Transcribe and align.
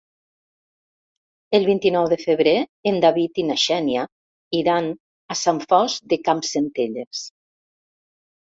El 1.57 1.67
vint-i-nou 1.67 2.07
de 2.13 2.17
febrer 2.21 2.55
en 2.93 2.97
David 3.05 3.37
i 3.43 3.47
na 3.51 3.57
Xènia 3.65 4.07
iran 4.61 4.89
a 5.37 5.39
Sant 5.43 5.63
Fost 5.75 6.07
de 6.15 6.23
Campsentelles. 6.31 7.23